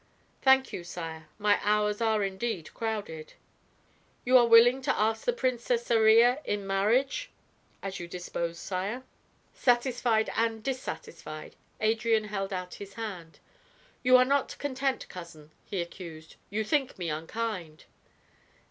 "Thank 0.41 0.73
you, 0.73 0.83
sire; 0.83 1.27
my 1.37 1.59
hours 1.61 2.01
are 2.01 2.23
indeed 2.23 2.73
crowded." 2.73 3.33
"You 4.25 4.35
are 4.35 4.47
willing 4.47 4.81
to 4.81 4.99
ask 4.99 5.25
the 5.25 5.31
Princess 5.31 5.89
Iría 5.89 6.43
in 6.43 6.65
marriage?" 6.65 7.29
"As 7.83 7.99
you 7.99 8.07
dispose, 8.07 8.57
sire." 8.57 9.03
Satisfied 9.53 10.31
and 10.35 10.63
dissatisfied, 10.63 11.55
Adrian 11.79 12.23
held 12.23 12.51
out 12.51 12.73
his 12.73 12.95
hand. 12.95 13.37
"You 14.01 14.17
are 14.17 14.25
not 14.25 14.57
content, 14.57 15.07
cousin," 15.07 15.51
he 15.65 15.83
accused. 15.83 16.35
"You 16.49 16.63
think 16.63 16.97
me 16.97 17.11
unkind." 17.11 17.85